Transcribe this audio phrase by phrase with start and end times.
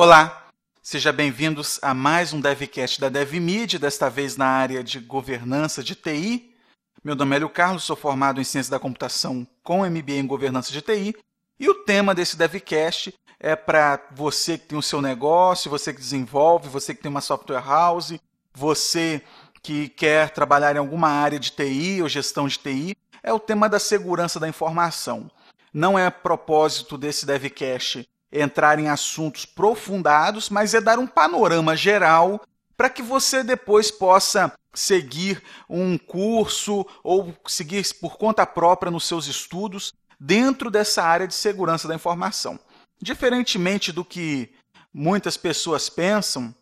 [0.00, 0.46] Olá,
[0.80, 5.96] sejam bem-vindos a mais um DevCast da DevMid, desta vez na área de governança de
[5.96, 6.54] TI.
[7.02, 10.70] Meu nome é Hélio Carlos, sou formado em Ciência da Computação com MBA em Governança
[10.70, 11.16] de TI.
[11.58, 15.98] E o tema desse DevCast é para você que tem o seu negócio, você que
[15.98, 18.20] desenvolve, você que tem uma software house,
[18.54, 19.20] você
[19.64, 23.68] que quer trabalhar em alguma área de TI ou gestão de TI, é o tema
[23.68, 25.28] da segurança da informação.
[25.74, 32.40] Não é propósito desse DevCast entrar em assuntos profundados, mas é dar um panorama geral
[32.76, 39.26] para que você depois possa seguir um curso ou seguir por conta própria nos seus
[39.26, 42.58] estudos dentro dessa área de segurança da informação.
[43.00, 44.50] Diferentemente do que
[44.92, 46.54] muitas pessoas pensam,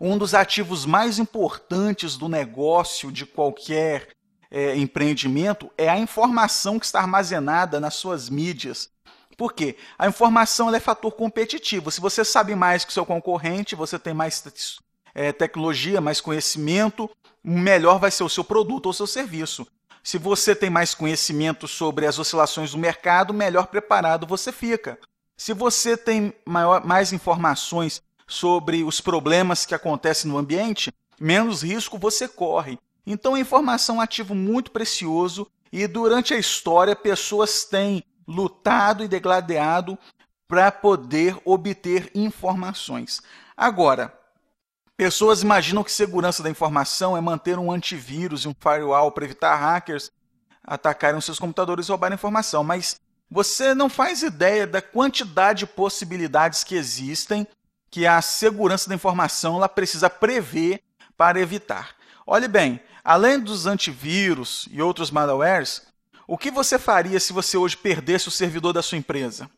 [0.00, 4.08] um dos ativos mais importantes do negócio de qualquer
[4.50, 8.88] é, empreendimento é a informação que está armazenada nas suas mídias,
[9.40, 9.74] por quê?
[9.98, 11.90] A informação é fator competitivo.
[11.90, 14.44] Se você sabe mais que o seu concorrente, você tem mais
[15.14, 17.08] é, tecnologia, mais conhecimento,
[17.42, 19.66] melhor vai ser o seu produto ou seu serviço.
[20.04, 24.98] Se você tem mais conhecimento sobre as oscilações do mercado, melhor preparado você fica.
[25.38, 31.96] Se você tem maior, mais informações sobre os problemas que acontecem no ambiente, menos risco
[31.96, 32.78] você corre.
[33.06, 39.02] Então, a informação é um ativo muito precioso e durante a história pessoas têm lutado
[39.02, 39.98] e degladiado
[40.46, 43.20] para poder obter informações.
[43.56, 44.16] Agora,
[44.96, 49.56] pessoas imaginam que segurança da informação é manter um antivírus e um firewall para evitar
[49.56, 50.10] hackers
[50.62, 56.62] atacarem seus computadores e roubarem informação, mas você não faz ideia da quantidade de possibilidades
[56.62, 57.46] que existem
[57.90, 60.80] que a segurança da informação ela precisa prever
[61.16, 61.96] para evitar.
[62.26, 65.89] Olhe bem, além dos antivírus e outros malwares,
[66.30, 69.50] o que você faria se você hoje perdesse o servidor da sua empresa?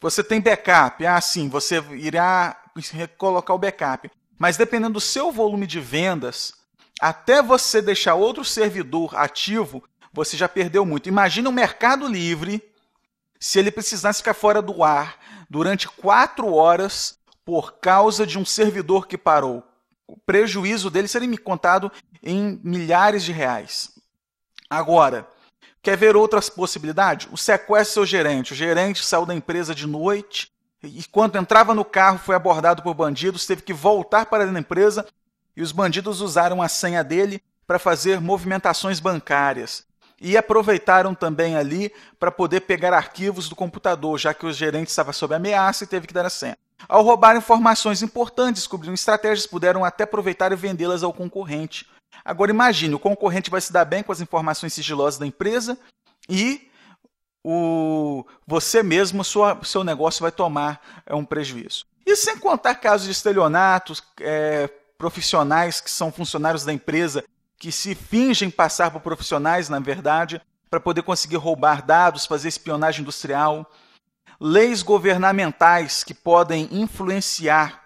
[0.00, 2.56] Você tem backup, ah, sim, você irá
[3.18, 4.08] colocar o backup.
[4.38, 6.54] Mas dependendo do seu volume de vendas,
[7.00, 9.82] até você deixar outro servidor ativo,
[10.12, 11.08] você já perdeu muito.
[11.08, 12.62] Imagina o Mercado Livre
[13.40, 15.18] se ele precisasse ficar fora do ar
[15.50, 19.66] durante quatro horas por causa de um servidor que parou.
[20.06, 21.90] O prejuízo dele seria me contado
[22.22, 23.90] em milhares de reais.
[24.70, 25.33] Agora,
[25.84, 27.28] Quer ver outras possibilidades?
[27.30, 28.54] O sequestro seu gerente.
[28.54, 30.50] O gerente saiu da empresa de noite
[30.82, 35.06] e, quando entrava no carro, foi abordado por bandidos, teve que voltar para a empresa
[35.54, 39.84] e os bandidos usaram a senha dele para fazer movimentações bancárias.
[40.18, 45.12] E aproveitaram também ali para poder pegar arquivos do computador, já que o gerente estava
[45.12, 46.56] sob ameaça e teve que dar a senha.
[46.88, 51.86] Ao roubar informações importantes, descobriram estratégias, puderam até aproveitar e vendê-las ao concorrente.
[52.24, 55.78] Agora imagine, o concorrente vai se dar bem com as informações sigilosas da empresa
[56.28, 56.68] e
[57.42, 61.86] o, você mesmo, sua, seu negócio vai tomar é, um prejuízo.
[62.06, 67.24] E sem contar casos de estelionatos, é, profissionais que são funcionários da empresa
[67.58, 73.02] que se fingem passar por profissionais, na verdade, para poder conseguir roubar dados, fazer espionagem
[73.02, 73.70] industrial,
[74.40, 77.82] leis governamentais que podem influenciar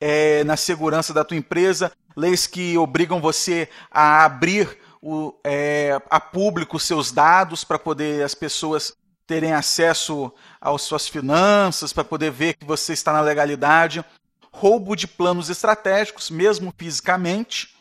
[0.00, 6.18] é, na segurança da tua empresa, leis que obrigam você a abrir o, é, a
[6.18, 8.92] público seus dados para poder as pessoas
[9.24, 14.04] terem acesso às suas finanças, para poder ver que você está na legalidade.
[14.50, 17.76] Roubo de planos estratégicos, mesmo fisicamente,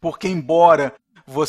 [0.00, 0.94] porque embora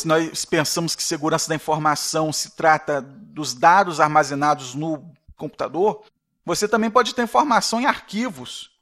[0.05, 6.03] nós pensamos que segurança da informação se trata dos dados armazenados no computador,
[6.44, 8.75] você também pode ter informação em arquivos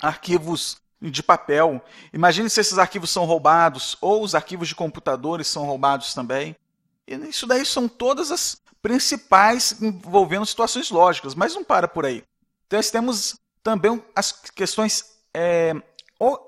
[0.00, 1.82] arquivos de papel.
[2.12, 6.56] Imagine se esses arquivos são roubados, ou os arquivos de computadores são roubados também.
[7.06, 12.22] E isso daí são todas as principais envolvendo situações lógicas, mas não para por aí.
[12.66, 15.74] Então nós temos também as questões é,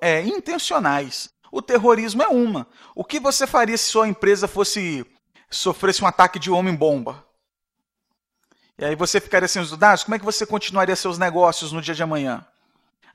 [0.01, 1.31] é, intencionais.
[1.51, 2.67] O terrorismo é uma.
[2.95, 5.05] O que você faria se sua empresa fosse
[5.51, 7.25] sofresse um ataque de homem-bomba?
[8.79, 10.05] E aí você ficaria sem os dados?
[10.05, 12.47] Como é que você continuaria seus negócios no dia de amanhã?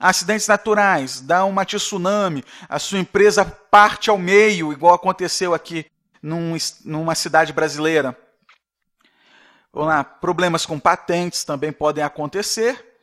[0.03, 5.85] Acidentes naturais, dá uma tsunami, a sua empresa parte ao meio, igual aconteceu aqui
[6.21, 8.17] num, numa cidade brasileira.
[9.73, 12.97] Lá, problemas com patentes também podem acontecer.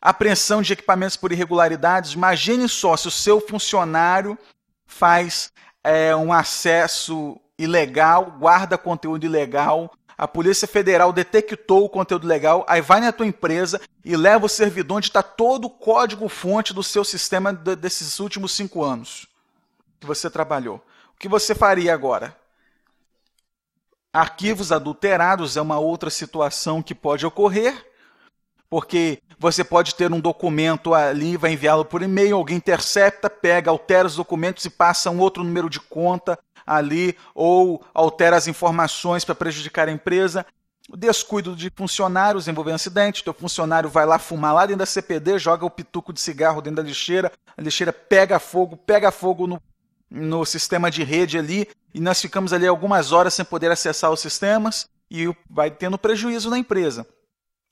[0.00, 2.14] Apreensão de equipamentos por irregularidades.
[2.14, 4.36] Imagine só se o seu funcionário
[4.84, 5.52] faz
[5.84, 12.80] é, um acesso ilegal, guarda conteúdo ilegal a Polícia Federal detectou o conteúdo legal, aí
[12.80, 17.04] vai na tua empresa e leva o servidor onde está todo o código-fonte do seu
[17.04, 19.26] sistema desses últimos cinco anos
[20.00, 20.76] que você trabalhou.
[21.14, 22.36] O que você faria agora?
[24.12, 27.90] Arquivos adulterados é uma outra situação que pode ocorrer,
[28.68, 34.06] porque você pode ter um documento ali, vai enviá-lo por e-mail, alguém intercepta, pega, altera
[34.06, 39.34] os documentos e passa um outro número de conta ali, ou altera as informações para
[39.34, 40.44] prejudicar a empresa.
[40.90, 45.38] O descuido de funcionários envolvendo acidente, teu funcionário vai lá fumar lá dentro da CPD,
[45.38, 49.62] joga o pituco de cigarro dentro da lixeira, a lixeira pega fogo, pega fogo no,
[50.10, 54.20] no sistema de rede ali, e nós ficamos ali algumas horas sem poder acessar os
[54.20, 57.06] sistemas, e vai tendo prejuízo na empresa.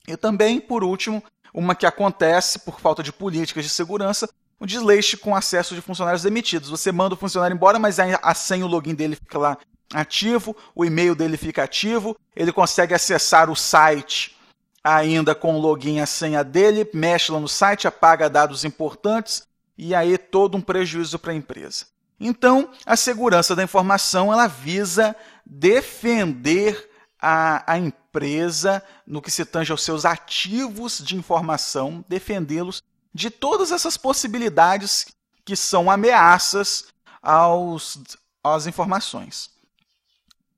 [0.07, 1.23] E também, por último,
[1.53, 4.29] uma que acontece por falta de políticas de segurança,
[4.61, 6.69] o desleixo com acesso de funcionários demitidos.
[6.69, 9.59] Você manda o funcionário embora, mas a senha, o login dele fica lá
[9.93, 14.37] ativo, o e-mail dele fica ativo, ele consegue acessar o site
[14.85, 19.47] ainda com o login e a senha dele, mexe lá no site, apaga dados importantes
[19.77, 21.87] e aí todo um prejuízo para a empresa.
[22.19, 26.89] Então, a segurança da informação ela visa defender
[27.21, 33.73] a, a empresa no que se tange aos seus ativos de informação, defendê-los de todas
[33.73, 35.07] essas possibilidades
[35.45, 36.87] que são ameaças
[37.23, 37.99] aos,
[38.43, 39.51] às informações.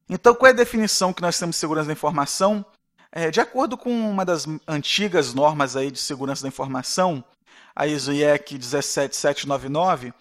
[0.08, 2.64] Então, qual é a definição que nós temos de segurança da informação?
[3.10, 7.25] É, de acordo com uma das antigas normas aí de segurança da informação,
[7.75, 10.12] a ISO IEC 17799,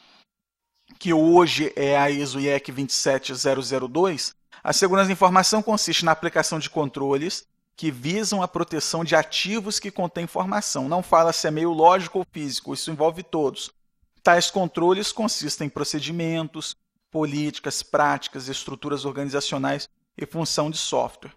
[1.00, 6.70] que hoje é a ISO IEC 27002, a segurança da informação consiste na aplicação de
[6.70, 7.46] controles
[7.82, 10.88] que visam a proteção de ativos que contêm informação.
[10.88, 13.72] Não fala se é meio lógico ou físico, isso envolve todos.
[14.22, 16.76] Tais controles consistem em procedimentos,
[17.10, 21.34] políticas, práticas, estruturas organizacionais e função de software.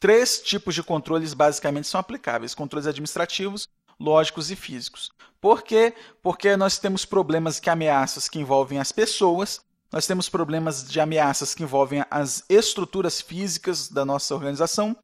[0.00, 3.68] Três tipos de controles basicamente são aplicáveis: controles administrativos,
[4.00, 5.12] lógicos e físicos.
[5.38, 5.92] Por quê?
[6.22, 9.60] Porque nós temos problemas que ameaças que envolvem as pessoas
[9.92, 14.96] nós temos problemas de ameaças que envolvem as estruturas físicas da nossa organização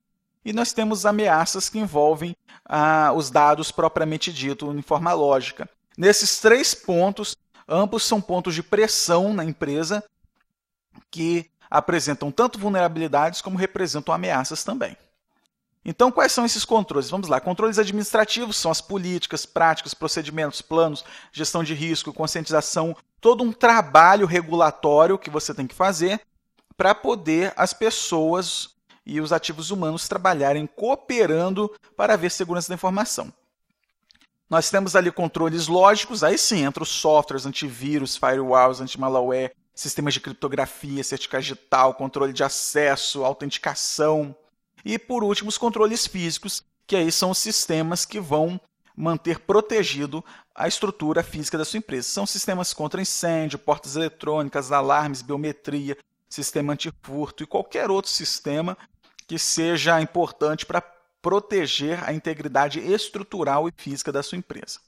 [0.44, 5.69] e nós temos ameaças que envolvem ah, os dados propriamente dito em forma lógica.
[5.96, 7.37] Nesses três pontos,
[7.69, 10.02] ambos são pontos de pressão na empresa
[11.10, 14.96] que apresentam tanto vulnerabilidades como representam ameaças também.
[15.84, 17.08] Então, quais são esses controles?
[17.08, 17.40] Vamos lá.
[17.40, 24.26] Controles administrativos são as políticas, práticas, procedimentos, planos, gestão de risco, conscientização, todo um trabalho
[24.26, 26.20] regulatório que você tem que fazer
[26.76, 28.75] para poder as pessoas
[29.11, 33.33] e os ativos humanos trabalharem cooperando para ver segurança da informação.
[34.49, 40.21] Nós temos ali controles lógicos, aí sim entra os softwares, antivírus, firewalls, anti-malware, sistemas de
[40.21, 44.35] criptografia, certificado digital, controle de acesso, autenticação.
[44.85, 48.61] E por último, os controles físicos, que aí são os sistemas que vão
[48.97, 50.25] manter protegido
[50.55, 52.09] a estrutura física da sua empresa.
[52.09, 55.97] São sistemas contra incêndio, portas eletrônicas, alarmes, biometria,
[56.29, 58.79] sistema antifurto e qualquer outro sistema
[59.31, 60.82] que seja importante para
[61.23, 64.81] proteger a integridade estrutural e física da sua empresa.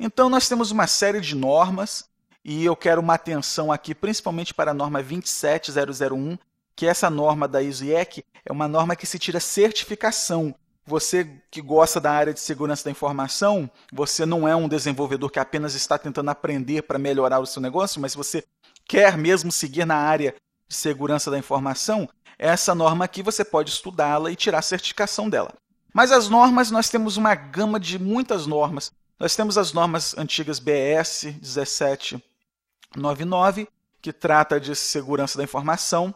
[0.00, 2.08] Então, nós temos uma série de normas
[2.42, 6.38] e eu quero uma atenção aqui principalmente para a norma 27001,
[6.74, 10.54] que essa norma da ISO-IEC é uma norma que se tira certificação.
[10.86, 15.38] Você que gosta da área de segurança da informação, você não é um desenvolvedor que
[15.38, 18.44] apenas está tentando aprender para melhorar o seu negócio, mas você
[18.88, 20.34] quer mesmo seguir na área
[20.66, 22.08] de segurança da informação,
[22.42, 25.54] essa norma aqui você pode estudá-la e tirar a certificação dela.
[25.94, 28.90] Mas as normas, nós temos uma gama de muitas normas.
[29.16, 33.68] Nós temos as normas antigas BS 1799,
[34.00, 36.12] que trata de segurança da informação.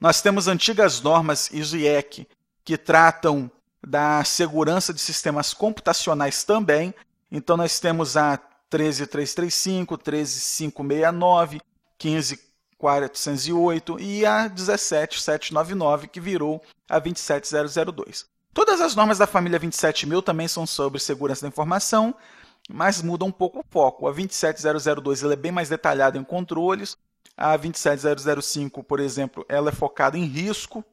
[0.00, 2.26] Nós temos antigas normas ISO-IEC
[2.64, 3.50] que tratam
[3.86, 6.94] da segurança de sistemas computacionais também.
[7.30, 8.38] Então nós temos a
[8.70, 11.60] 13335, 13569,
[12.82, 18.26] 15408 e a 17799 que virou a 27002.
[18.52, 22.14] Todas as normas da família 27000 também são sobre segurança da informação,
[22.68, 24.06] mas mudam um pouco o foco.
[24.08, 26.96] A 27002 é bem mais detalhada em controles,
[27.36, 30.84] a 27005, por exemplo, ela é focada em risco.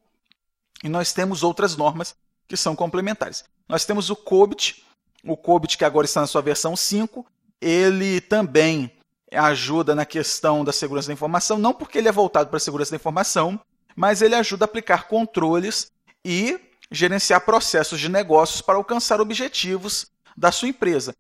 [0.84, 2.16] E nós temos outras normas
[2.48, 3.44] que são complementares.
[3.68, 4.86] Nós temos o COBIT,
[5.26, 7.26] o COBIT que agora está na sua versão 5,
[7.60, 8.90] ele também
[9.32, 12.92] ajuda na questão da segurança da informação, não porque ele é voltado para a segurança
[12.92, 13.60] da informação,
[13.96, 15.92] mas ele ajuda a aplicar controles
[16.24, 16.60] e
[16.92, 21.16] gerenciar processos de negócios para alcançar objetivos da sua empresa.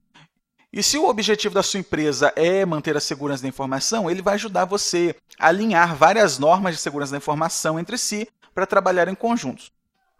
[0.71, 4.35] E se o objetivo da sua empresa é manter a segurança da informação, ele vai
[4.35, 9.15] ajudar você a alinhar várias normas de segurança da informação entre si para trabalhar em
[9.15, 9.71] conjuntos.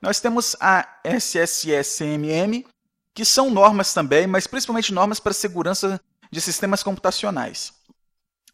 [0.02, 2.66] Nós temos a SSSMM,
[3.14, 7.74] que são normas também, mas principalmente normas para segurança de sistemas computacionais.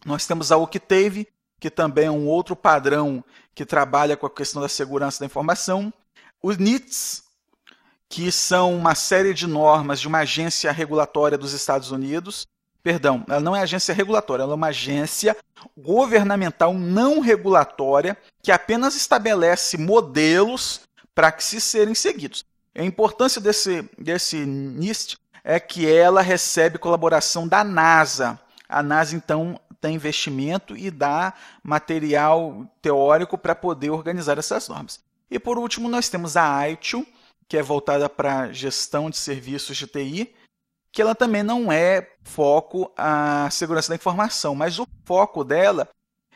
[0.06, 1.28] Nós temos a Octave,
[1.60, 3.24] que também é um outro padrão
[3.56, 5.92] que trabalha com a questão da segurança da informação.
[6.42, 7.24] O NITS,
[8.08, 12.48] que são uma série de normas de uma agência regulatória dos Estados Unidos.
[12.84, 15.36] Perdão, ela não é agência regulatória, ela é uma agência
[15.76, 20.82] governamental não regulatória que apenas estabelece modelos
[21.16, 22.46] para que se serem seguidos.
[22.78, 28.40] A importância desse, desse NIST é que ela recebe colaboração da NASA.
[28.68, 31.32] A NASA, então, tem investimento e dá
[31.63, 35.00] material teórico para poder organizar essas normas.
[35.30, 37.06] E por último, nós temos a ITIL,
[37.48, 40.34] que é voltada para gestão de serviços de TI,
[40.92, 45.88] que ela também não é foco a segurança da informação, mas o foco dela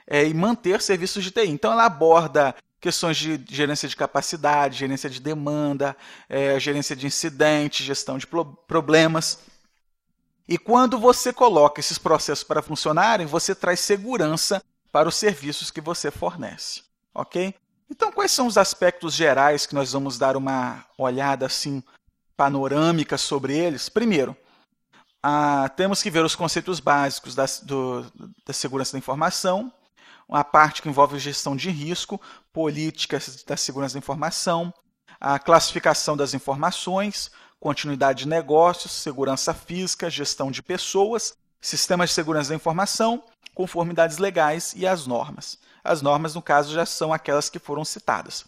[0.06, 1.50] é em manter serviços de TI.
[1.50, 5.98] Então ela aborda questões de gerência de capacidade, gerência de demanda,
[6.30, 8.28] é, gerência de incidentes, gestão de
[8.68, 9.40] problemas.
[10.50, 15.80] E quando você coloca esses processos para funcionarem, você traz segurança para os serviços que
[15.80, 16.82] você fornece,
[17.14, 17.54] ok?
[17.88, 21.84] Então, quais são os aspectos gerais que nós vamos dar uma olhada assim
[22.36, 23.90] panorâmica sobre eles?
[23.90, 24.36] Primeiro,
[25.22, 28.12] ah, temos que ver os conceitos básicos da, do,
[28.44, 29.72] da segurança da informação,
[30.28, 32.20] a parte que envolve gestão de risco,
[32.52, 34.74] políticas da segurança da informação,
[35.22, 37.30] a classificação das informações,
[37.60, 43.24] continuidade de negócios, segurança física, gestão de pessoas, sistemas de segurança da informação,
[43.54, 45.58] conformidades legais e as normas.
[45.84, 48.46] As normas, no caso, já são aquelas que foram citadas.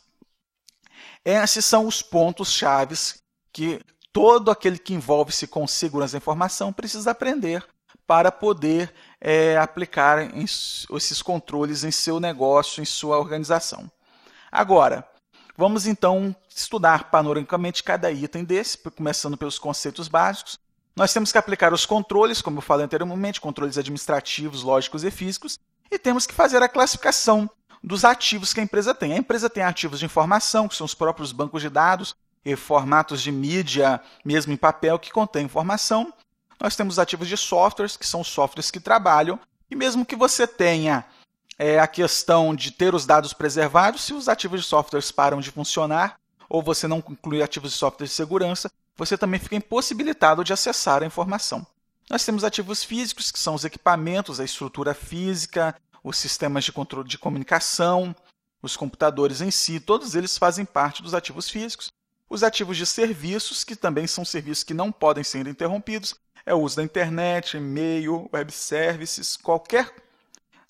[1.25, 3.81] Esses são os pontos chaves que
[4.13, 7.65] todo aquele que envolve-se com segurança da informação precisa aprender
[8.07, 13.89] para poder é, aplicar esses controles em seu negócio, em sua organização.
[14.51, 15.07] Agora,
[15.61, 20.57] vamos então estudar panoramicamente cada item desse, começando pelos conceitos básicos.
[20.95, 25.59] Nós temos que aplicar os controles, como eu falei anteriormente, controles administrativos, lógicos e físicos,
[25.91, 27.47] e temos que fazer a classificação
[27.83, 29.13] dos ativos que a empresa tem.
[29.13, 33.21] A empresa tem ativos de informação, que são os próprios bancos de dados e formatos
[33.21, 36.11] de mídia, mesmo em papel, que contém informação.
[36.59, 39.39] Nós temos ativos de softwares, que são softwares que trabalham,
[39.69, 41.05] e mesmo que você tenha
[41.61, 45.51] é, a questão de ter os dados preservados, se os ativos de softwares param de
[45.51, 50.51] funcionar, ou você não inclui ativos de software de segurança, você também fica impossibilitado de
[50.51, 51.63] acessar a informação.
[52.09, 57.07] Nós temos ativos físicos, que são os equipamentos, a estrutura física, os sistemas de controle
[57.07, 58.15] de comunicação,
[58.59, 61.91] os computadores em si, todos eles fazem parte dos ativos físicos.
[62.27, 66.59] Os ativos de serviços, que também são serviços que não podem ser interrompidos, é o
[66.59, 69.93] uso da internet, e-mail, web services, qualquer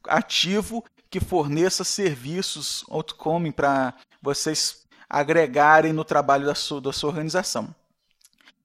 [0.07, 7.75] ativo que forneça serviços outcoming para vocês agregarem no trabalho da sua, da sua organização.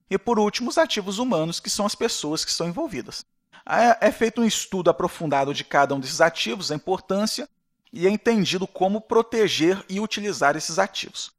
[0.09, 3.25] E por último, os ativos humanos, que são as pessoas que estão envolvidas.
[3.69, 7.49] É, é feito um estudo aprofundado de cada um desses ativos, a importância,
[7.93, 11.33] e é entendido como proteger e utilizar esses ativos.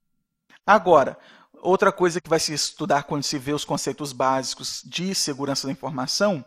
[0.66, 1.18] Agora,
[1.62, 5.72] outra coisa que vai se estudar quando se vê os conceitos básicos de segurança da
[5.72, 6.44] informação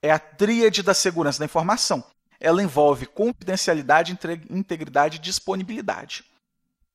[0.00, 2.04] é a tríade da segurança da informação.
[2.40, 4.16] Ela envolve confidencialidade,
[4.50, 6.24] integridade e disponibilidade.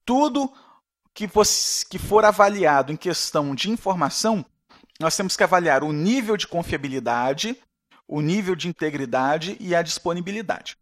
[0.05, 0.51] Tudo
[1.13, 4.45] que, for avaliado em questão de informação
[5.01, 7.57] nós temos que avaliar o nível de confiabilidade,
[8.07, 10.77] o nível de integridade e a disponibilidade.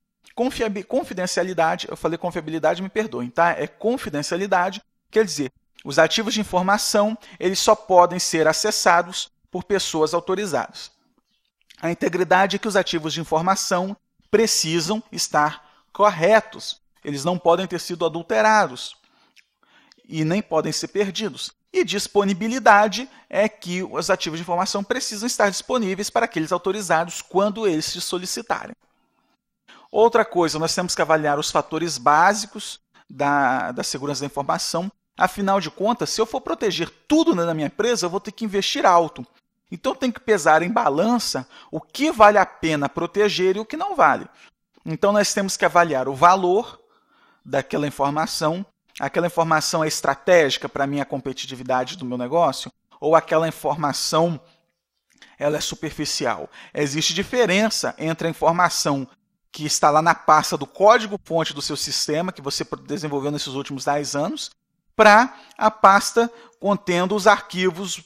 [0.87, 3.51] Confidencialidade, eu falei confiabilidade, me perdoem, tá?
[3.51, 5.51] É confidencialidade, quer dizer,
[5.85, 10.91] os ativos de informação, eles só podem ser acessados por pessoas autorizadas.
[11.81, 13.95] A integridade é que os ativos de informação
[14.31, 16.81] precisam estar corretos.
[17.03, 18.95] Eles não podem ter sido adulterados
[20.07, 21.51] e nem podem ser perdidos.
[21.71, 27.67] E disponibilidade é que os ativos de informação precisam estar disponíveis para aqueles autorizados quando
[27.67, 28.75] eles se solicitarem.
[29.91, 34.91] Outra coisa, nós temos que avaliar os fatores básicos da, da segurança da informação.
[35.17, 38.45] Afinal de contas, se eu for proteger tudo na minha empresa, eu vou ter que
[38.45, 39.25] investir alto.
[39.71, 43.77] Então tem que pesar em balança o que vale a pena proteger e o que
[43.77, 44.27] não vale.
[44.85, 46.79] Então nós temos que avaliar o valor
[47.45, 48.65] daquela informação,
[48.99, 54.39] aquela informação é estratégica para a minha competitividade do meu negócio ou aquela informação
[55.37, 56.49] ela é superficial.
[56.73, 59.07] Existe diferença entre a informação
[59.51, 63.85] que está lá na pasta do código-fonte do seu sistema, que você desenvolveu nesses últimos
[63.85, 64.51] 10 anos,
[64.95, 68.01] para a pasta contendo os arquivos,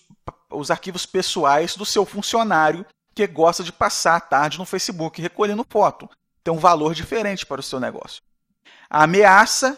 [0.54, 5.66] os arquivos pessoais do seu funcionário que gosta de passar a tarde no Facebook recolhendo
[5.70, 6.10] foto.
[6.44, 8.22] Tem um valor diferente para o seu negócio.
[8.90, 9.78] A ameaça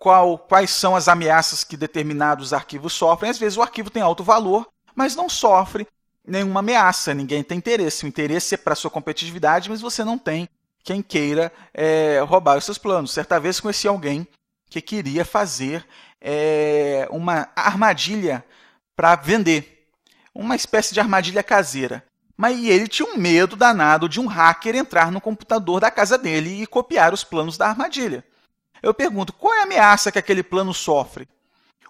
[0.00, 3.30] qual, quais são as ameaças que determinados arquivos sofrem.
[3.30, 5.86] Às vezes o arquivo tem alto valor, mas não sofre
[6.26, 8.04] nenhuma ameaça, ninguém tem interesse.
[8.04, 10.48] O interesse é para a sua competitividade, mas você não tem
[10.82, 13.12] quem queira é, roubar os seus planos.
[13.12, 14.26] Certa vez conheci alguém
[14.70, 15.86] que queria fazer
[16.18, 18.42] é, uma armadilha
[18.96, 19.79] para vender.
[20.40, 22.02] Uma espécie de armadilha caseira.
[22.34, 26.62] Mas ele tinha um medo danado de um hacker entrar no computador da casa dele
[26.62, 28.24] e copiar os planos da armadilha.
[28.82, 31.28] Eu pergunto, qual é a ameaça que aquele plano sofre?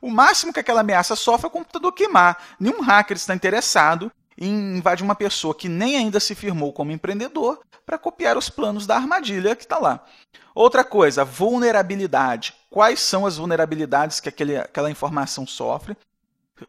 [0.03, 2.43] O máximo que aquela ameaça sofre é o computador queimar.
[2.59, 7.61] Nenhum hacker está interessado em invadir uma pessoa que nem ainda se firmou como empreendedor
[7.87, 10.05] para copiar os planos da armadilha que está lá.
[10.53, 12.53] Outra coisa, vulnerabilidade.
[12.69, 15.97] Quais são as vulnerabilidades que aquele, aquela informação sofre?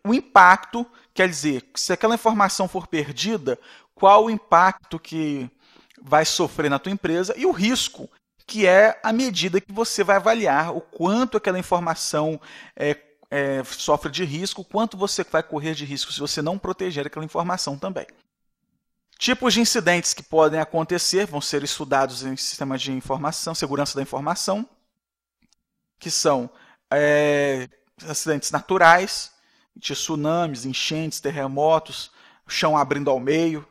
[0.03, 3.57] O impacto, quer dizer, se aquela informação for perdida,
[3.93, 5.49] qual o impacto que
[6.01, 8.09] vai sofrer na tua empresa e o risco,
[8.47, 12.41] que é a medida que você vai avaliar o quanto aquela informação
[12.75, 12.97] é,
[13.29, 17.23] é, sofre de risco, quanto você vai correr de risco se você não proteger aquela
[17.23, 18.05] informação também.
[19.17, 24.01] Tipos de incidentes que podem acontecer vão ser estudados em sistemas de informação, segurança da
[24.01, 24.67] informação,
[25.99, 26.49] que são
[26.91, 27.69] é,
[28.07, 29.31] acidentes naturais,
[29.79, 32.11] tsunamis, enchentes, terremotos,
[32.47, 33.65] chão abrindo ao meio.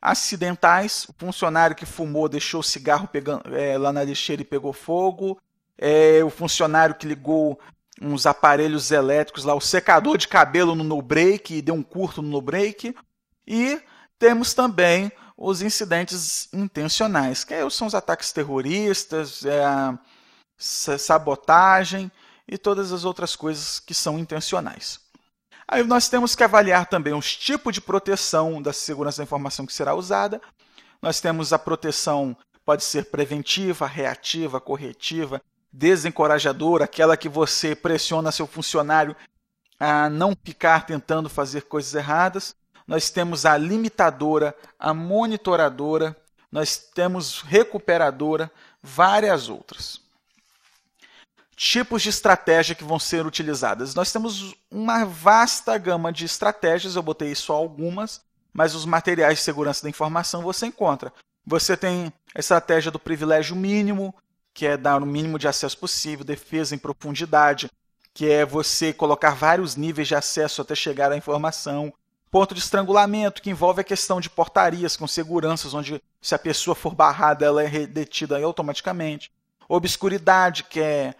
[0.00, 4.72] Acidentais, o funcionário que fumou deixou o cigarro pegando, é, lá na lixeira e pegou
[4.72, 5.40] fogo.
[5.76, 7.58] É, o funcionário que ligou
[8.00, 12.22] uns aparelhos elétricos lá, o secador de cabelo no no break e deu um curto
[12.22, 12.94] no no break.
[13.46, 13.80] E
[14.18, 19.64] temos também os incidentes intencionais, que são os ataques terroristas, é
[20.58, 22.10] sabotagem
[22.46, 25.00] e todas as outras coisas que são intencionais.
[25.70, 29.72] Aí nós temos que avaliar também os tipos de proteção da segurança da informação que
[29.72, 30.40] será usada.
[31.02, 32.34] Nós temos a proteção,
[32.64, 39.14] pode ser preventiva, reativa, corretiva, desencorajadora, aquela que você pressiona seu funcionário
[39.78, 42.56] a não ficar tentando fazer coisas erradas.
[42.86, 46.16] Nós temos a limitadora, a monitoradora,
[46.50, 48.50] nós temos recuperadora,
[48.82, 50.00] várias outras.
[51.60, 53.92] Tipos de estratégia que vão ser utilizadas.
[53.92, 58.20] Nós temos uma vasta gama de estratégias, eu botei só algumas,
[58.52, 61.12] mas os materiais de segurança da informação você encontra.
[61.44, 64.14] Você tem a estratégia do privilégio mínimo,
[64.54, 67.68] que é dar o mínimo de acesso possível, defesa em profundidade,
[68.14, 71.92] que é você colocar vários níveis de acesso até chegar à informação.
[72.30, 76.76] Ponto de estrangulamento, que envolve a questão de portarias com seguranças, onde se a pessoa
[76.76, 79.32] for barrada, ela é detida automaticamente.
[79.68, 81.14] Obscuridade, que é,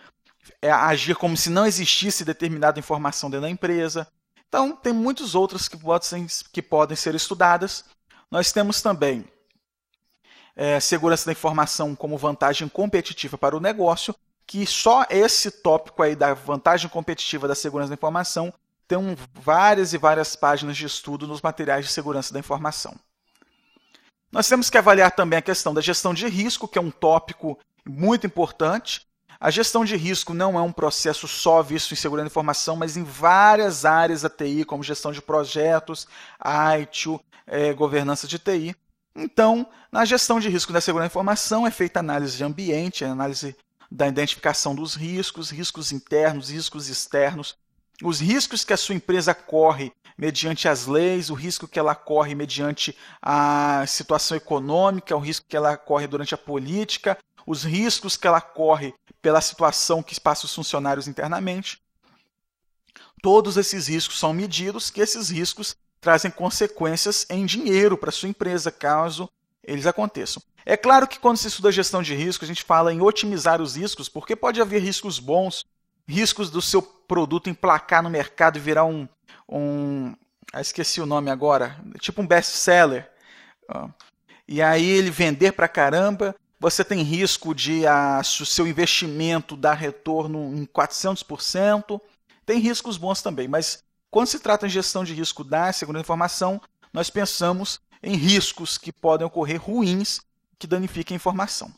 [0.61, 4.07] é agir como se não existisse determinada informação dentro da empresa.
[4.48, 7.85] Então, tem muitos outros que podem, que podem ser estudadas.
[8.31, 9.24] Nós temos também
[10.57, 14.14] é, segurança da informação como vantagem competitiva para o negócio,
[14.46, 18.53] que só esse tópico aí da vantagem competitiva da segurança da informação
[18.88, 18.98] tem
[19.35, 22.98] várias e várias páginas de estudo nos materiais de segurança da informação.
[24.33, 27.59] Nós temos que avaliar também a questão da gestão de risco, que é um tópico
[27.87, 29.07] muito importante.
[29.40, 32.96] A gestão de risco não é um processo só visto em segurança da informação, mas
[32.96, 36.09] em várias áreas da TI, como gestão de projetos,
[36.81, 38.74] ITIL, é, governança de TI.
[39.14, 43.57] Então, na gestão de risco da segurança da informação é feita análise de ambiente, análise
[43.88, 47.57] da identificação dos riscos, riscos internos, riscos externos,
[48.03, 52.35] os riscos que a sua empresa corre mediante as leis, o risco que ela corre
[52.35, 58.27] mediante a situação econômica, o risco que ela corre durante a política, os riscos que
[58.27, 61.83] ela corre pela situação que passa os funcionários internamente.
[63.22, 68.70] Todos esses riscos são medidos, que esses riscos trazem consequências em dinheiro para sua empresa,
[68.70, 69.28] caso
[69.62, 70.42] eles aconteçam.
[70.64, 73.76] É claro que quando se estuda gestão de risco, a gente fala em otimizar os
[73.76, 75.64] riscos, porque pode haver riscos bons,
[76.07, 79.09] riscos do seu produto emplacar no mercado e virar um.
[79.48, 80.14] um
[80.52, 83.11] ah, esqueci o nome agora, tipo um best-seller.
[84.46, 89.74] E aí ele vender para caramba, você tem risco de a, o seu investimento dar
[89.74, 92.00] retorno em 400%.
[92.44, 96.06] Tem riscos bons também, mas quando se trata de gestão de risco da segurança da
[96.06, 96.60] informação,
[96.92, 100.20] nós pensamos em riscos que podem ocorrer ruins
[100.58, 101.72] que danifiquem a informação.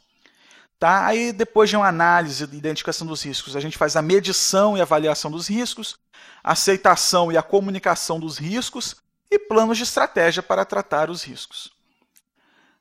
[0.78, 1.04] Tá?
[1.04, 4.80] Aí, depois de uma análise de identificação dos riscos, a gente faz a medição e
[4.80, 5.98] avaliação dos riscos,
[6.42, 8.96] aceitação e a comunicação dos riscos
[9.30, 11.70] e planos de estratégia para tratar os riscos.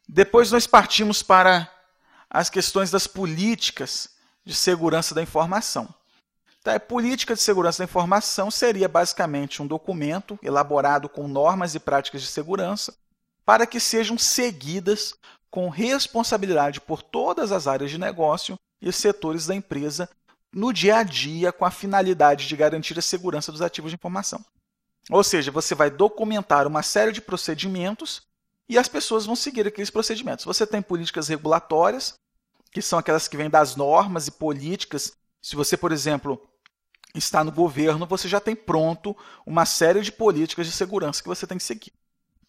[0.08, 1.70] Depois nós partimos para
[2.30, 4.10] as questões das políticas
[4.46, 5.94] de segurança da informação.
[6.64, 6.76] Tá?
[6.76, 12.22] A política de segurança da informação seria basicamente um documento elaborado com normas e práticas
[12.22, 12.94] de segurança
[13.46, 15.16] para que sejam seguidas
[15.50, 20.08] com responsabilidade por todas as áreas de negócio e setores da empresa
[20.54, 24.44] no dia a dia com a finalidade de garantir a segurança dos ativos de informação.
[25.10, 28.22] Ou seja, você vai documentar uma série de procedimentos
[28.70, 30.46] e as pessoas vão seguir aqueles procedimentos.
[30.46, 32.14] Você tem políticas regulatórias,
[32.72, 35.12] que são aquelas que vêm das normas e políticas.
[35.42, 36.40] Se você, por exemplo,
[37.16, 41.48] está no governo, você já tem pronto uma série de políticas de segurança que você
[41.48, 41.92] tem que seguir.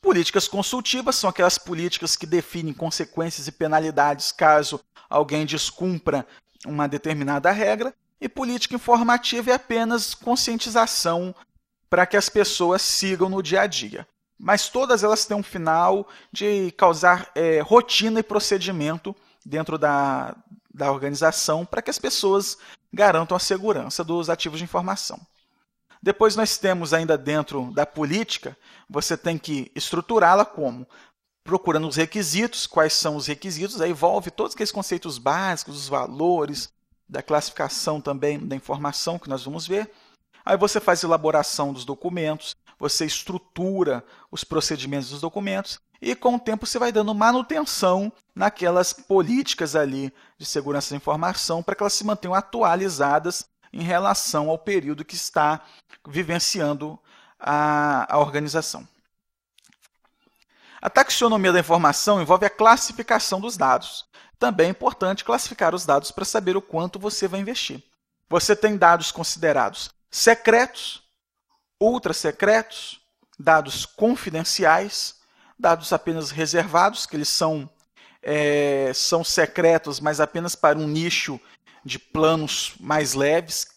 [0.03, 6.27] Políticas consultivas são aquelas políticas que definem consequências e penalidades caso alguém descumpra
[6.67, 11.35] uma determinada regra, e política informativa é apenas conscientização
[11.89, 14.07] para que as pessoas sigam no dia a dia.
[14.43, 20.35] Mas todas elas têm um final de causar é, rotina e procedimento dentro da,
[20.73, 22.57] da organização para que as pessoas
[22.91, 25.21] garantam a segurança dos ativos de informação.
[26.03, 28.57] Depois nós temos ainda dentro da política,
[28.89, 30.87] você tem que estruturá-la como
[31.45, 36.71] procurando os requisitos, quais são os requisitos, aí envolve todos aqueles conceitos básicos, os valores,
[37.07, 39.91] da classificação também da informação que nós vamos ver.
[40.45, 46.41] Aí você faz elaboração dos documentos, você estrutura os procedimentos dos documentos e com o
[46.41, 51.93] tempo você vai dando manutenção naquelas políticas ali de segurança da informação para que elas
[51.93, 55.63] se mantenham atualizadas em relação ao período que está
[56.09, 56.99] vivenciando
[57.39, 58.89] a, a organização.
[60.81, 64.07] A taxonomia da informação envolve a classificação dos dados.
[64.39, 67.83] Também é importante classificar os dados para saber o quanto você vai investir.
[68.31, 71.03] Você tem dados considerados secretos,
[71.81, 73.01] ultra secretos,
[73.39, 75.17] dados confidenciais,
[75.59, 77.69] dados apenas reservados, que eles são,
[78.23, 81.41] é, são secretos, mas apenas para um nicho
[81.85, 83.69] de planos mais leves.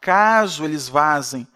[0.00, 1.46] Caso eles vazem,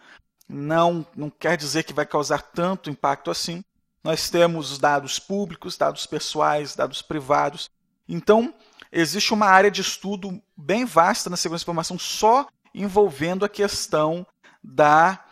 [0.48, 3.64] não, não quer dizer que vai causar tanto impacto assim.
[4.02, 7.70] Nós temos os dados públicos, dados pessoais, dados privados.
[8.08, 8.52] Então,
[8.92, 14.26] existe uma área de estudo bem vasta na segurança da informação só envolvendo a questão
[14.62, 15.24] da,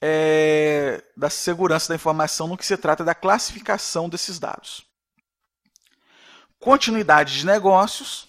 [0.00, 4.86] é, da segurança da informação no que se trata da classificação desses dados.
[6.58, 8.28] Continuidade de negócios,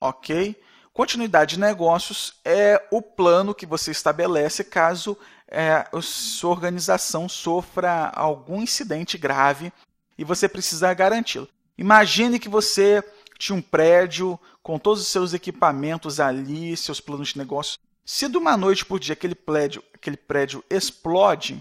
[0.00, 0.60] ok?
[0.92, 5.16] Continuidade de negócios é o plano que você estabelece caso
[5.48, 9.72] é, a sua organização sofra algum incidente grave
[10.18, 11.48] e você precisa garanti-lo.
[11.78, 13.04] Imagine que você
[13.38, 17.78] tinha um prédio com todos os seus equipamentos ali, seus planos de negócio.
[18.04, 21.60] Se de uma noite por dia aquele prédio, aquele prédio explode,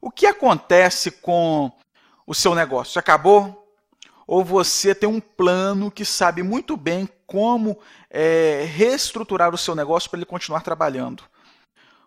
[0.00, 1.72] o que acontece com
[2.24, 2.98] o seu negócio?
[2.98, 3.64] Acabou?
[4.24, 10.08] Ou você tem um plano que sabe muito bem como é, reestruturar o seu negócio
[10.08, 11.24] para ele continuar trabalhando?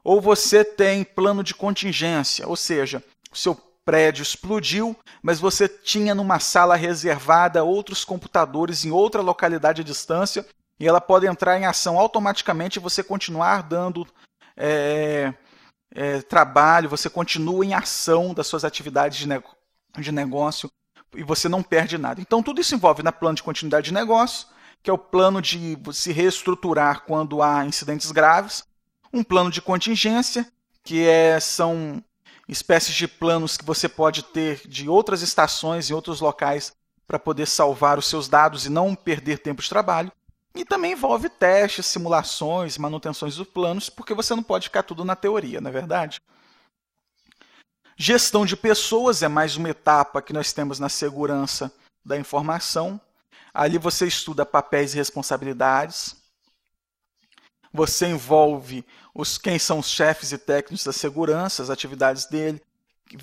[0.02, 6.16] Ou você tem plano de contingência, ou seja, o seu prédio explodiu, mas você tinha
[6.16, 10.46] numa sala reservada outros computadores em outra localidade à distância
[10.80, 14.08] e ela pode entrar em ação automaticamente e você continuar dando
[14.56, 15.34] é,
[15.94, 19.42] é, trabalho, você continua em ação das suas atividades de, ne
[19.98, 20.70] de negócio
[21.16, 22.22] e você não perde nada.
[22.22, 24.48] Então, tudo isso envolve na plano de continuidade de negócio,
[24.84, 28.64] que é o plano de se reestruturar quando há incidentes graves,
[29.12, 30.46] um plano de contingência,
[30.84, 32.04] que é, são
[32.48, 36.74] espécies de planos que você pode ter de outras estações e outros locais
[37.08, 40.12] para poder salvar os seus dados e não perder tempo de trabalho.
[40.56, 45.16] E também envolve testes, simulações, manutenções dos planos, porque você não pode ficar tudo na
[45.16, 46.20] teoria, não é verdade?
[47.96, 51.72] Gestão de pessoas é mais uma etapa que nós temos na segurança
[52.04, 53.00] da informação.
[53.54, 56.16] Ali você estuda papéis e responsabilidades,
[57.74, 62.62] você envolve os quem são os chefes e técnicos da segurança, as atividades dele,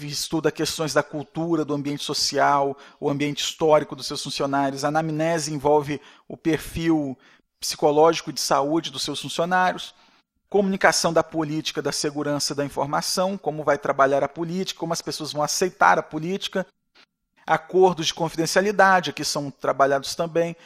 [0.01, 4.85] estuda questões da cultura, do ambiente social, o ambiente histórico dos seus funcionários.
[4.85, 7.17] A anamnese envolve o perfil
[7.61, 9.95] psicológico de saúde dos seus funcionários.
[10.49, 15.33] Comunicação da política da segurança da informação, como vai trabalhar a política, como as pessoas
[15.33, 16.67] vão aceitar a política.
[17.47, 20.57] Acordos de confidencialidade, aqui são trabalhados também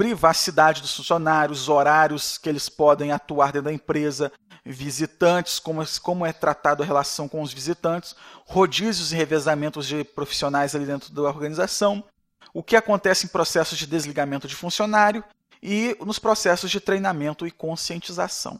[0.00, 4.32] privacidade dos funcionários, horários que eles podem atuar dentro da empresa,
[4.64, 10.74] visitantes, como, como é tratado a relação com os visitantes, rodízios e revezamentos de profissionais
[10.74, 12.04] ali dentro da organização,
[12.52, 15.24] o que acontece em processos de desligamento de funcionário
[15.62, 18.58] e nos processos de treinamento e conscientização.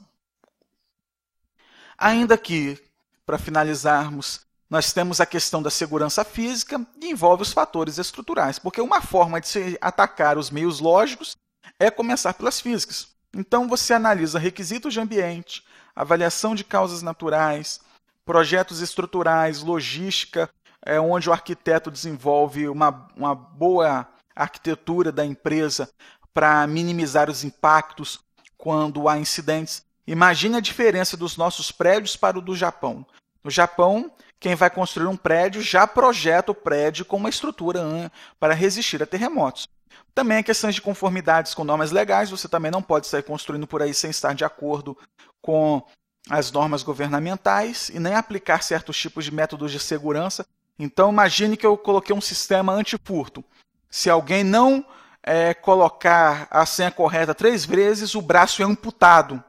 [1.98, 2.78] Ainda que,
[3.26, 8.80] para finalizarmos, nós temos a questão da segurança física e envolve os fatores estruturais, porque
[8.80, 11.36] uma forma de se atacar os meios lógicos
[11.78, 13.08] é começar pelas físicas.
[13.34, 17.80] Então você analisa requisitos de ambiente, avaliação de causas naturais,
[18.24, 20.48] projetos estruturais, logística,
[20.84, 25.90] é onde o arquiteto desenvolve uma, uma boa arquitetura da empresa
[26.32, 28.20] para minimizar os impactos
[28.56, 29.82] quando há incidentes.
[30.06, 33.04] Imagine a diferença dos nossos prédios para o do Japão.
[33.42, 38.54] No Japão, quem vai construir um prédio já projeta o prédio com uma estrutura para
[38.54, 39.68] resistir a terremotos.
[40.14, 43.82] Também a questões de conformidades com normas legais, você também não pode sair construindo por
[43.82, 44.96] aí sem estar de acordo
[45.40, 45.82] com
[46.28, 50.46] as normas governamentais e nem aplicar certos tipos de métodos de segurança.
[50.78, 53.44] Então, imagine que eu coloquei um sistema anti-furto.
[53.90, 54.84] Se alguém não
[55.22, 59.42] é, colocar a senha correta três vezes, o braço é amputado.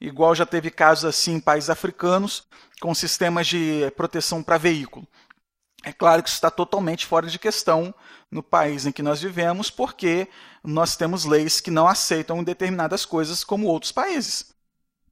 [0.00, 2.46] Igual já teve casos assim em países africanos
[2.80, 5.06] com sistemas de proteção para veículo.
[5.84, 7.94] É claro que isso está totalmente fora de questão
[8.30, 10.28] no país em que nós vivemos, porque
[10.62, 14.52] nós temos leis que não aceitam determinadas coisas como outros países.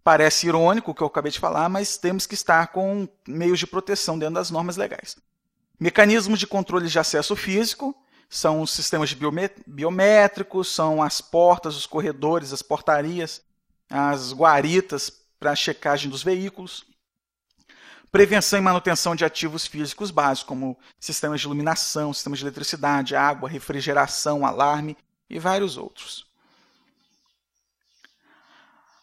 [0.03, 3.67] Parece irônico o que eu acabei de falar, mas temos que estar com meios de
[3.67, 5.17] proteção dentro das normas legais.
[5.79, 7.95] Mecanismos de controle de acesso físico
[8.29, 9.15] são os sistemas
[9.67, 13.43] biométricos, são as portas, os corredores, as portarias,
[13.91, 16.85] as guaritas para a checagem dos veículos.
[18.13, 23.49] Prevenção e manutenção de ativos físicos básicos, como sistemas de iluminação, sistemas de eletricidade, água,
[23.49, 24.97] refrigeração, alarme
[25.29, 26.30] e vários outros.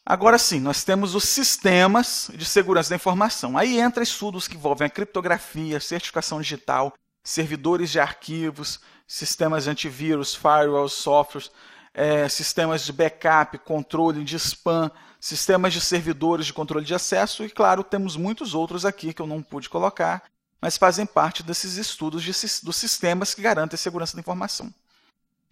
[0.10, 3.58] Agora sim, nós temos os sistemas de segurança da informação.
[3.58, 10.34] Aí entra estudos que envolvem a criptografia, certificação digital, servidores de arquivos, sistemas de antivírus,
[10.34, 11.52] firewalls, softwares,
[11.94, 14.90] é, sistemas de backup, controle de spam,
[15.20, 19.28] sistemas de servidores de controle de acesso e, claro, temos muitos outros aqui que eu
[19.28, 20.24] não pude colocar,
[20.62, 22.32] mas fazem parte desses estudos de,
[22.64, 24.74] dos sistemas que garantem a segurança da informação.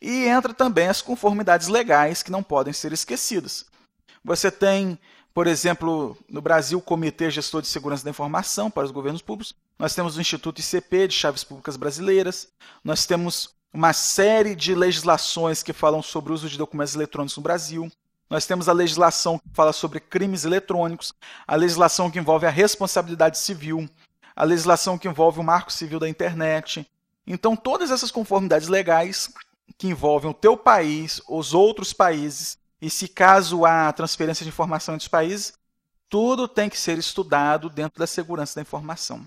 [0.01, 3.65] E entra também as conformidades legais que não podem ser esquecidas.
[4.25, 4.97] Você tem,
[5.35, 9.53] por exemplo, no Brasil, o Comitê Gestor de Segurança da Informação para os Governos Públicos.
[9.77, 12.47] Nós temos o Instituto ICP de Chaves Públicas Brasileiras.
[12.83, 17.43] Nós temos uma série de legislações que falam sobre o uso de documentos eletrônicos no
[17.43, 17.91] Brasil.
[18.27, 21.13] Nós temos a legislação que fala sobre crimes eletrônicos,
[21.45, 23.87] a legislação que envolve a responsabilidade civil,
[24.35, 26.89] a legislação que envolve o marco civil da internet.
[27.27, 29.31] Então, todas essas conformidades legais
[29.77, 34.93] que envolvem o teu país, os outros países e se caso há transferência de informação
[34.93, 35.53] entre os países,
[36.07, 39.25] tudo tem que ser estudado dentro da segurança da informação.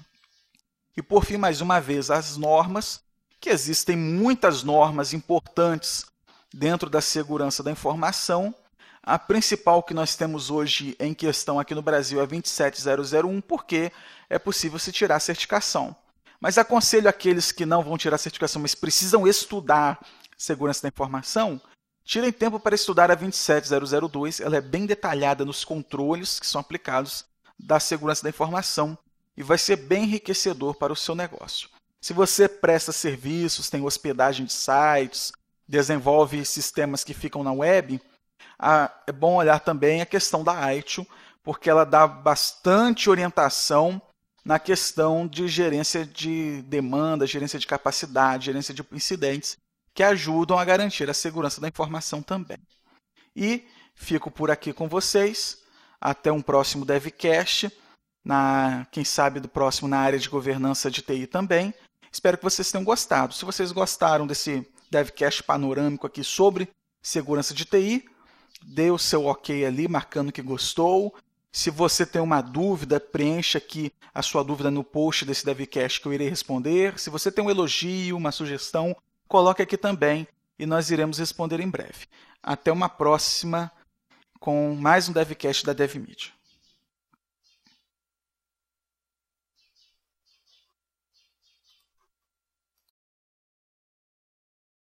[0.97, 3.01] E por fim, mais uma vez, as normas,
[3.41, 6.07] que existem muitas normas importantes
[6.55, 8.55] dentro da segurança da informação.
[9.03, 13.91] A principal que nós temos hoje em questão aqui no Brasil é 27001, porque
[14.31, 15.97] é possível se tirar a certificação.
[16.41, 19.99] Mas aconselho aqueles que não vão tirar a certificação, mas precisam estudar
[20.37, 21.61] segurança da informação,
[22.09, 27.27] Tirem tempo para estudar a 27002, ela é bem detalhada nos controles que são aplicados
[27.59, 28.97] da segurança da informação
[29.37, 31.69] e vai ser bem enriquecedor para o seu negócio.
[32.01, 35.33] Se você presta serviços, tem hospedagem de sites,
[35.69, 38.01] desenvolve sistemas que ficam na web,
[39.07, 41.07] é bom olhar também a questão da ITIL,
[41.45, 44.01] porque ela dá bastante orientação
[44.43, 49.59] na questão de gerência de demanda, gerência de capacidade, gerência de incidentes
[49.95, 52.59] que ajudam a garantir a segurança da informação também.
[53.35, 55.59] E fico por aqui com vocês.
[56.01, 57.73] Até um próximo DevCast,
[58.25, 61.75] na, quem sabe do próximo na área de governança de TI também.
[62.11, 63.35] Espero que vocês tenham gostado.
[63.35, 66.69] Se vocês gostaram desse DevCast panorâmico aqui sobre
[67.03, 68.05] segurança de TI,
[68.63, 71.15] dê o seu ok ali, marcando que gostou.
[71.53, 76.07] Se você tem uma dúvida, preencha aqui a sua dúvida no post desse DevCast que
[76.07, 76.99] eu irei responder.
[76.99, 78.97] Se você tem um elogio, uma sugestão,
[79.29, 80.27] coloque aqui também
[80.59, 82.07] e nós iremos responder em breve.
[82.43, 83.71] Até uma próxima
[84.41, 86.38] com mais um DevCast da DevMedia.